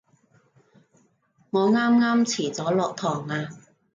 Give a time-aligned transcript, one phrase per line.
[1.51, 3.49] 我啱啱遲咗落堂啊